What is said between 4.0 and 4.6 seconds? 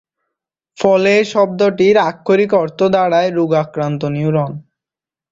Neuron.